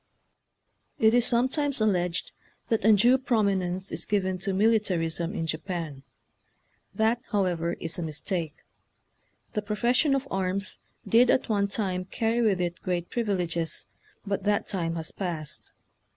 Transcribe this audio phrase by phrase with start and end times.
[0.97, 2.31] It is sometimes alleged
[2.69, 6.01] that undue prominence is given to militarism in Japan.
[6.91, 8.63] That, however, is a mistake.
[9.53, 13.85] The profession of arms did at one time carry with it great privileges,
[14.25, 15.71] but that time has passed.